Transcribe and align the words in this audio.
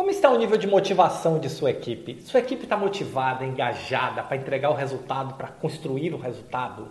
Como 0.00 0.08
está 0.08 0.30
o 0.30 0.38
nível 0.38 0.56
de 0.56 0.66
motivação 0.66 1.38
de 1.38 1.50
sua 1.50 1.72
equipe? 1.72 2.22
Sua 2.22 2.40
equipe 2.40 2.62
está 2.62 2.74
motivada, 2.74 3.44
engajada 3.44 4.22
para 4.22 4.38
entregar 4.38 4.70
o 4.70 4.74
resultado, 4.74 5.34
para 5.34 5.48
construir 5.48 6.14
o 6.14 6.16
resultado? 6.16 6.88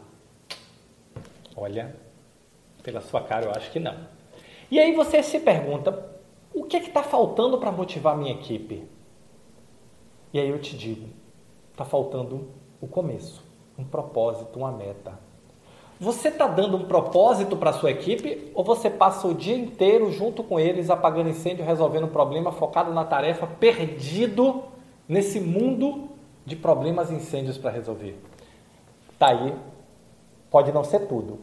Olha, 1.57 1.95
pela 2.83 3.01
sua 3.01 3.23
cara 3.23 3.47
eu 3.47 3.51
acho 3.51 3.71
que 3.71 3.79
não. 3.79 3.95
E 4.69 4.79
aí 4.79 4.93
você 4.93 5.23
se 5.23 5.39
pergunta, 5.39 6.07
o 6.53 6.65
que 6.65 6.77
é 6.77 6.81
está 6.81 7.01
faltando 7.01 7.57
para 7.57 7.71
motivar 7.71 8.15
minha 8.15 8.31
equipe? 8.31 8.87
E 10.31 10.39
aí 10.39 10.47
eu 10.47 10.59
te 10.59 10.77
digo, 10.77 11.09
está 11.71 11.83
faltando 11.83 12.51
o 12.79 12.87
começo, 12.87 13.43
um 13.75 13.85
propósito, 13.85 14.59
uma 14.59 14.71
meta. 14.71 15.17
Você 15.99 16.29
está 16.29 16.47
dando 16.47 16.77
um 16.77 16.85
propósito 16.85 17.57
para 17.57 17.73
sua 17.73 17.91
equipe 17.91 18.49
ou 18.55 18.63
você 18.63 18.89
passa 18.89 19.27
o 19.27 19.33
dia 19.33 19.57
inteiro 19.57 20.09
junto 20.13 20.41
com 20.41 20.57
eles 20.57 20.89
apagando 20.89 21.29
incêndio, 21.29 21.65
resolvendo 21.65 22.07
problema, 22.07 22.53
focado 22.53 22.93
na 22.93 23.03
tarefa, 23.03 23.45
perdido 23.45 24.63
nesse 25.09 25.41
mundo 25.41 26.07
de 26.45 26.55
problemas 26.55 27.11
e 27.11 27.15
incêndios 27.15 27.57
para 27.57 27.71
resolver? 27.71 28.17
Tá 29.17 29.31
aí, 29.31 29.53
pode 30.49 30.71
não 30.71 30.85
ser 30.85 31.01
tudo, 31.01 31.39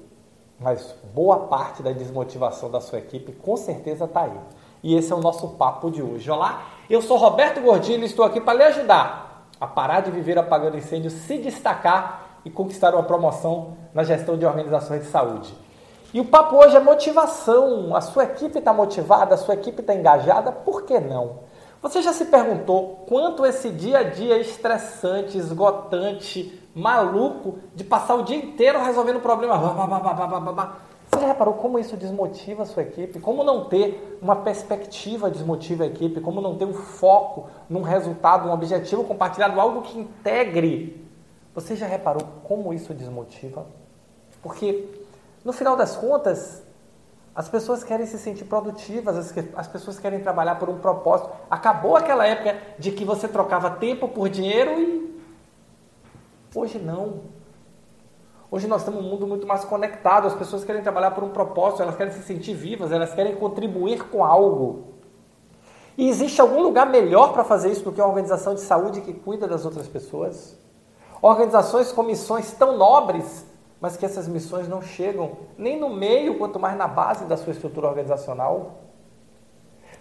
mas 0.59 0.95
boa 1.13 1.41
parte 1.41 1.83
da 1.83 1.93
desmotivação 1.93 2.71
da 2.71 2.81
sua 2.81 2.99
equipe 2.99 3.33
com 3.33 3.59
certeza 3.59 4.07
está 4.07 4.23
aí. 4.23 4.41
E 4.83 4.95
esse 4.97 5.13
é 5.13 5.15
o 5.15 5.21
nosso 5.21 5.49
papo 5.49 5.91
de 5.91 6.01
hoje. 6.03 6.31
Olá, 6.31 6.67
eu 6.89 7.03
sou 7.03 7.19
Roberto 7.19 7.61
Gordilho 7.61 8.05
e 8.05 8.07
estou 8.07 8.25
aqui 8.25 8.41
para 8.41 8.55
lhe 8.55 8.63
ajudar 8.63 9.49
a 9.61 9.67
parar 9.67 10.01
de 10.01 10.11
viver 10.11 10.39
apagando 10.39 10.79
incêndios, 10.79 11.13
se 11.13 11.37
destacar 11.37 12.26
e 12.47 12.51
conquistar 12.51 12.95
uma 12.95 13.03
promoção 13.03 13.77
na 13.93 14.05
gestão 14.05 14.39
de 14.39 14.47
organizações 14.47 15.03
de 15.03 15.09
saúde. 15.09 15.53
E 16.15 16.21
o 16.21 16.25
papo 16.25 16.57
hoje 16.57 16.77
é 16.77 16.81
motivação. 16.81 17.95
A 17.95 18.01
sua 18.01 18.23
equipe 18.23 18.61
está 18.61 18.73
motivada, 18.73 19.35
a 19.35 19.37
sua 19.37 19.55
equipe 19.55 19.81
está 19.81 19.93
engajada, 19.93 20.53
por 20.53 20.85
que 20.85 21.01
não? 21.01 21.41
Você 21.83 22.01
já 22.01 22.13
se 22.13 22.27
perguntou 22.27 23.05
quanto 23.09 23.45
esse 23.45 23.69
dia 23.69 23.99
a 23.99 24.03
dia 24.05 24.39
estressante, 24.39 25.37
esgotante, 25.37 26.63
maluco, 26.73 27.59
de 27.75 27.83
passar 27.83 28.15
o 28.15 28.23
dia 28.23 28.37
inteiro 28.37 28.81
resolvendo 28.81 29.21
problema? 29.21 29.59
Você 31.11 31.21
já 31.21 31.27
reparou 31.27 31.55
como 31.55 31.81
isso 31.81 31.97
desmotiva 31.97 32.63
a 32.63 32.67
sua 32.67 32.85
equipe? 32.85 33.19
Como 33.19 33.43
não 33.43 33.65
ter 33.65 34.19
uma 34.23 34.37
perspectiva 34.37 35.29
desmotiva 35.29 35.83
a 35.83 35.87
equipe? 35.89 36.21
Como 36.21 36.41
não 36.41 36.57
ter 36.57 36.65
um 36.65 36.75
foco 36.75 37.49
num 37.69 37.83
resultado, 37.83 38.49
um 38.49 38.53
objetivo 38.53 39.03
compartilhado, 39.03 39.61
algo 39.61 39.83
que 39.83 39.99
integre 39.99 41.06
você 41.57 41.75
já 41.75 41.87
reparou 41.87 42.23
como 42.45 42.75
isso 42.75 42.93
desmotiva? 42.93 43.65
Porque, 44.43 44.87
no 45.43 45.55
final 45.55 45.75
das 45.75 45.97
contas, 45.97 46.63
as 47.35 47.49
pessoas 47.49 47.83
querem 47.83 48.05
se 48.05 48.19
sentir 48.19 48.45
produtivas, 48.45 49.17
as, 49.17 49.35
as 49.57 49.67
pessoas 49.67 49.99
querem 49.99 50.21
trabalhar 50.21 50.57
por 50.57 50.69
um 50.69 50.79
propósito. 50.79 51.31
Acabou 51.51 51.97
aquela 51.97 52.27
época 52.27 52.59
de 52.79 52.93
que 52.93 53.07
você 53.07 53.27
trocava 53.27 53.71
tempo 53.71 54.07
por 54.07 54.29
dinheiro 54.29 54.79
e. 54.79 55.19
Hoje 56.55 56.79
não. 56.79 57.23
Hoje 58.51 58.67
nós 58.67 58.85
temos 58.85 59.03
um 59.03 59.09
mundo 59.09 59.27
muito 59.27 59.47
mais 59.47 59.65
conectado, 59.65 60.27
as 60.27 60.35
pessoas 60.35 60.63
querem 60.63 60.83
trabalhar 60.83 61.13
por 61.13 61.25
um 61.25 61.31
propósito, 61.31 61.83
elas 61.83 61.97
querem 61.97 62.13
se 62.13 62.23
sentir 62.23 62.53
vivas, 62.53 62.93
elas 62.93 63.15
querem 63.15 63.35
contribuir 63.35 64.05
com 64.11 64.23
algo. 64.23 64.93
E 65.97 66.07
existe 66.07 66.39
algum 66.39 66.61
lugar 66.61 66.87
melhor 66.87 67.33
para 67.33 67.45
fazer 67.45 67.73
isso 67.73 67.83
do 67.83 67.93
que 67.93 68.01
uma 68.01 68.09
organização 68.09 68.55
de 68.55 68.61
saúde 68.61 69.01
que 69.01 69.15
cuida 69.15 69.49
das 69.49 69.65
outras 69.65 69.89
pessoas? 69.89 70.66
Organizações 71.21 71.93
com 71.93 72.03
missões 72.03 72.53
tão 72.53 72.77
nobres, 72.77 73.47
mas 73.81 73.97
que 73.97 74.05
essas 74.05 74.29
missões 74.29 74.69
não 74.69 74.83
chegam 74.83 75.33
nem 75.57 75.79
no 75.79 75.89
meio, 75.89 76.39
quanto 76.39 76.59
mais 76.59 76.77
na 76.77 76.89
base 76.89 77.25
da 77.25 77.37
sua 77.37 77.53
estrutura 77.53 77.89
organizacional. 77.89 78.79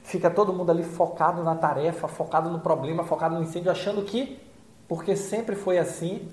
Fica 0.04 0.30
todo 0.30 0.54
mundo 0.54 0.72
ali 0.72 0.84
focado 0.84 1.44
na 1.44 1.56
tarefa, 1.56 2.08
focado 2.08 2.50
no 2.50 2.60
problema, 2.60 3.04
focado 3.04 3.36
no 3.36 3.44
incêndio, 3.44 3.72
achando 3.72 4.04
que, 4.04 4.40
porque 4.88 5.16
sempre 5.16 5.56
foi 5.56 5.78
assim, 5.78 6.30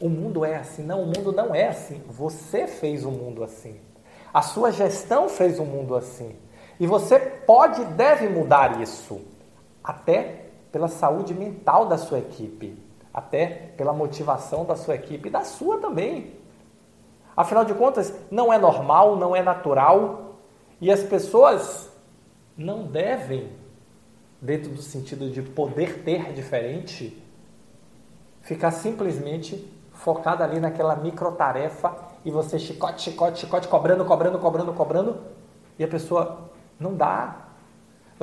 o 0.00 0.08
mundo 0.08 0.44
é 0.44 0.56
assim. 0.56 0.82
Não, 0.82 1.02
o 1.02 1.06
mundo 1.06 1.32
não 1.32 1.54
é 1.54 1.68
assim. 1.68 2.02
Você 2.08 2.66
fez 2.66 3.04
o 3.04 3.10
mundo 3.10 3.42
assim. 3.42 3.80
A 4.34 4.42
sua 4.42 4.70
gestão 4.70 5.28
fez 5.28 5.58
o 5.58 5.64
mundo 5.64 5.94
assim. 5.94 6.36
E 6.78 6.86
você 6.86 7.18
pode 7.18 7.80
e 7.80 7.84
deve 7.84 8.28
mudar 8.28 8.80
isso, 8.80 9.20
até 9.84 10.46
pela 10.72 10.88
saúde 10.88 11.32
mental 11.32 11.86
da 11.86 11.96
sua 11.96 12.18
equipe 12.18 12.76
até 13.12 13.46
pela 13.76 13.92
motivação 13.92 14.64
da 14.64 14.76
sua 14.76 14.94
equipe 14.94 15.28
e 15.28 15.30
da 15.32 15.42
sua 15.42 15.78
também. 15.78 16.34
Afinal 17.36 17.64
de 17.64 17.74
contas, 17.74 18.14
não 18.30 18.52
é 18.52 18.58
normal, 18.58 19.16
não 19.16 19.34
é 19.34 19.42
natural 19.42 20.36
e 20.80 20.90
as 20.90 21.02
pessoas 21.02 21.90
não 22.56 22.84
devem, 22.84 23.50
dentro 24.40 24.70
do 24.70 24.82
sentido 24.82 25.30
de 25.30 25.42
poder 25.42 26.02
ter 26.02 26.32
diferente, 26.32 27.22
ficar 28.42 28.70
simplesmente 28.70 29.72
focada 29.92 30.44
ali 30.44 30.58
naquela 30.58 30.96
micro 30.96 31.32
tarefa 31.32 31.94
e 32.24 32.30
você 32.30 32.58
chicote, 32.58 33.02
chicote, 33.02 33.40
chicote, 33.40 33.68
cobrando, 33.68 34.04
cobrando, 34.04 34.38
cobrando, 34.38 34.72
cobrando 34.72 35.20
e 35.78 35.84
a 35.84 35.88
pessoa 35.88 36.50
não 36.78 36.94
dá, 36.94 37.51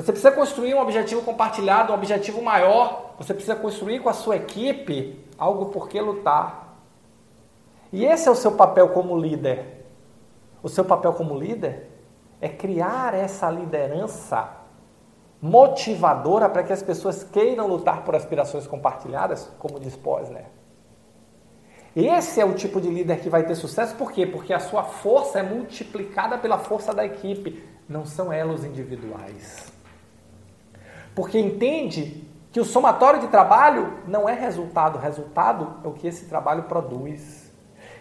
você 0.02 0.14
precisa 0.14 0.32
construir 0.32 0.74
um 0.74 0.80
objetivo 0.80 1.22
compartilhado, 1.22 1.92
um 1.92 1.96
objetivo 1.96 2.42
maior. 2.42 3.16
Você 3.18 3.34
precisa 3.34 3.54
construir 3.54 4.00
com 4.00 4.08
a 4.08 4.14
sua 4.14 4.38
equipe 4.38 5.26
algo 5.38 5.66
por 5.68 5.90
que 5.90 6.00
lutar. 6.00 6.78
E 7.92 8.06
esse 8.06 8.30
é 8.30 8.32
o 8.32 8.36
seu 8.36 8.54
papel 8.54 8.90
como 8.90 9.18
líder. 9.18 9.86
O 10.64 10.70
seu 10.70 10.86
papel 10.86 11.12
como 11.12 11.38
líder 11.38 11.90
é 12.40 12.48
criar 12.48 13.14
essa 13.14 13.50
liderança 13.50 14.50
motivadora 15.42 16.48
para 16.48 16.64
que 16.64 16.72
as 16.72 16.82
pessoas 16.82 17.26
queiram 17.26 17.68
lutar 17.68 18.06
por 18.06 18.16
aspirações 18.16 18.66
compartilhadas, 18.66 19.52
como 19.59 19.82
diz 19.82 19.98
Posner. 19.98 20.46
Esse 21.94 22.40
é 22.40 22.46
o 22.46 22.54
tipo 22.54 22.80
de 22.80 22.90
líder 22.90 23.20
que 23.20 23.30
vai 23.30 23.44
ter 23.44 23.56
sucesso, 23.56 23.96
por 23.96 24.14
quê? 24.14 24.26
Porque 24.26 24.54
a 24.54 24.59
sua 24.59 24.84
força 24.84 25.40
é 25.40 25.44
multiplicada 25.44 26.38
pela 26.38 26.58
força 26.58 26.94
da 26.94 27.04
equipe, 27.04 27.62
não 27.90 28.06
são 28.06 28.32
elos 28.32 28.64
individuais 28.64 29.78
porque 31.16 31.40
entende 31.40 32.28
que 32.52 32.59
o 32.59 32.66
somatório 32.66 33.20
de 33.20 33.28
trabalho 33.28 34.00
não 34.08 34.28
é 34.28 34.34
resultado, 34.34 34.97
resultado 34.97 35.78
é 35.84 35.88
o 35.88 35.94
que 35.94 36.08
esse 36.08 36.25
trabalho 36.25 36.64
produz. 36.64 37.52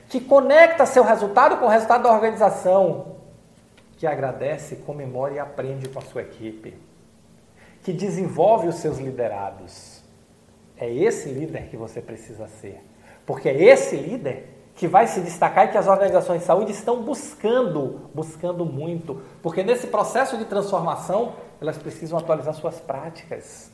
Que 0.09 0.21
conecta 0.21 0.87
seu 0.87 1.05
resultado 1.05 1.59
com 1.59 1.67
o 1.67 1.69
resultado 1.69 2.05
da 2.05 2.13
organização, 2.13 3.17
que 3.99 4.07
agradece, 4.07 4.77
comemora 4.77 5.35
e 5.35 5.39
aprende 5.39 5.89
com 5.89 5.99
a 5.99 6.03
sua 6.03 6.23
equipe, 6.23 6.75
que 7.83 7.93
desenvolve 7.93 8.69
os 8.69 8.77
seus 8.77 8.99
liderados. 8.99 10.03
É 10.77 10.91
esse 10.91 11.29
líder 11.29 11.69
que 11.69 11.77
você 11.77 12.01
precisa 12.01 12.47
ser, 12.47 12.83
porque 13.27 13.49
é 13.49 13.63
esse 13.63 13.97
líder 13.97 14.58
que 14.79 14.87
vai 14.87 15.09
se 15.09 15.21
destacar 15.21 15.67
e 15.67 15.73
que 15.73 15.77
as 15.77 15.89
organizações 15.89 16.39
de 16.41 16.47
saúde 16.47 16.71
estão 16.71 17.03
buscando, 17.03 18.09
buscando 18.15 18.65
muito, 18.65 19.21
porque 19.43 19.65
nesse 19.65 19.89
processo 19.89 20.39
de 20.39 20.45
transformação 20.45 21.33
elas 21.61 21.77
precisam 21.77 22.17
atualizar 22.17 22.55
suas 22.55 22.79
práticas. 22.79 23.73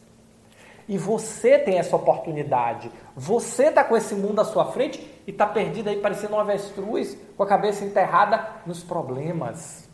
E 0.88 0.96
você 0.96 1.58
tem 1.58 1.78
essa 1.78 1.94
oportunidade. 1.94 2.90
Você 3.14 3.64
está 3.64 3.84
com 3.84 3.94
esse 3.94 4.14
mundo 4.14 4.40
à 4.40 4.46
sua 4.46 4.64
frente 4.72 4.98
e 5.26 5.30
está 5.30 5.46
perdido 5.46 5.90
aí 5.90 6.00
parecendo 6.00 6.36
um 6.36 6.40
avestruz 6.40 7.18
com 7.36 7.42
a 7.42 7.46
cabeça 7.46 7.84
enterrada 7.84 8.62
nos 8.64 8.82
problemas. 8.82 9.86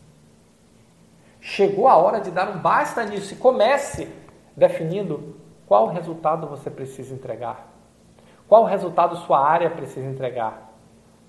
Chegou 1.41 1.89
a 1.89 1.97
hora 1.97 2.21
de 2.21 2.31
dar 2.31 2.51
um 2.51 2.59
basta 2.61 3.05
nisso 3.05 3.35
e 3.35 3.37
comece 3.37 4.09
definindo 4.57 5.35
qual 5.67 5.89
resultado 5.89 6.47
você 6.47 6.71
precisa 6.71 7.13
entregar. 7.13 7.67
Qual 8.47 8.65
resultado 8.65 9.17
sua 9.17 9.45
área 9.45 9.71
precisa 9.71 10.07
entregar. 10.07 10.70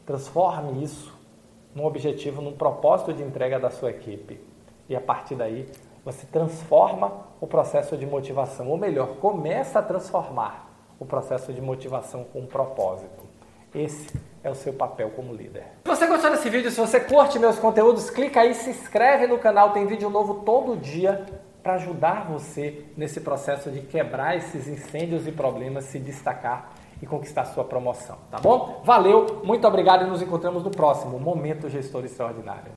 Transforme 0.05 0.83
isso 0.83 1.13
num 1.73 1.85
objetivo, 1.85 2.41
num 2.41 2.53
propósito 2.53 3.13
de 3.13 3.23
entrega 3.23 3.59
da 3.59 3.69
sua 3.69 3.91
equipe. 3.91 4.39
E 4.89 4.95
a 4.95 5.01
partir 5.01 5.35
daí, 5.35 5.69
você 6.03 6.25
transforma 6.25 7.25
o 7.39 7.47
processo 7.47 7.95
de 7.95 8.05
motivação, 8.05 8.67
ou 8.69 8.77
melhor, 8.77 9.15
começa 9.17 9.79
a 9.79 9.81
transformar 9.81 10.69
o 10.99 11.05
processo 11.05 11.53
de 11.53 11.61
motivação 11.61 12.23
com 12.25 12.39
um 12.39 12.45
propósito. 12.45 13.23
Esse 13.73 14.19
é 14.43 14.49
o 14.49 14.55
seu 14.55 14.73
papel 14.73 15.11
como 15.11 15.33
líder. 15.33 15.63
Se 15.85 15.89
você 15.89 16.07
gostou 16.07 16.31
desse 16.31 16.49
vídeo, 16.49 16.69
se 16.71 16.79
você 16.79 16.99
curte 16.99 17.39
meus 17.39 17.57
conteúdos, 17.57 18.09
clica 18.09 18.41
aí, 18.41 18.53
se 18.53 18.71
inscreve 18.71 19.27
no 19.27 19.39
canal, 19.39 19.71
tem 19.71 19.85
vídeo 19.85 20.09
novo 20.09 20.43
todo 20.43 20.75
dia 20.75 21.25
para 21.63 21.75
ajudar 21.75 22.27
você 22.29 22.85
nesse 22.97 23.21
processo 23.21 23.69
de 23.69 23.81
quebrar 23.81 24.35
esses 24.35 24.67
incêndios 24.67 25.27
e 25.27 25.31
problemas, 25.31 25.85
se 25.85 25.99
destacar 25.99 26.73
e 27.01 27.05
conquistar 27.07 27.45
sua 27.45 27.63
promoção, 27.63 28.17
tá 28.29 28.39
bom? 28.39 28.81
Valeu, 28.83 29.41
muito 29.43 29.67
obrigado 29.67 30.05
e 30.05 30.07
nos 30.07 30.21
encontramos 30.21 30.63
no 30.63 30.69
próximo 30.69 31.19
Momento 31.19 31.67
Gestor 31.67 32.05
Extraordinário. 32.05 32.69